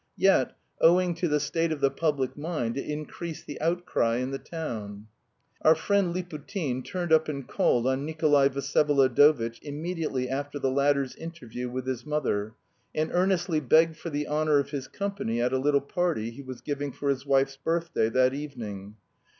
Yet, 0.17 0.57
owing 0.79 1.13
to 1.13 1.27
the 1.27 1.39
state 1.39 1.71
of 1.71 1.79
the 1.79 1.91
public 1.91 2.35
mind, 2.35 2.75
it 2.75 2.89
increased 2.89 3.45
the 3.45 3.61
outcry 3.61 4.15
in 4.15 4.31
the 4.31 4.39
town. 4.39 5.05
Our 5.61 5.75
friend 5.75 6.11
Liputin 6.11 6.83
turned 6.83 7.13
up 7.13 7.29
and 7.29 7.47
called 7.47 7.85
on 7.85 8.03
Nikolay 8.03 8.49
Vsyevolodovitch 8.49 9.59
immediately 9.61 10.27
after 10.27 10.57
the 10.57 10.71
latter's 10.71 11.15
interview 11.15 11.69
with 11.69 11.85
his 11.85 12.03
mother, 12.03 12.55
and 12.95 13.11
earnestly 13.13 13.59
begged 13.59 13.95
for 13.95 14.09
the 14.09 14.27
honour 14.27 14.57
of 14.57 14.71
his 14.71 14.87
company 14.87 15.39
at 15.39 15.53
a 15.53 15.59
little 15.59 15.81
party 15.81 16.31
he 16.31 16.41
was 16.41 16.61
giving 16.61 16.91
for 16.91 17.07
his 17.11 17.23
wife's 17.23 17.57
birthday 17.57 18.09
that 18.09 18.33
evening. 18.33 18.95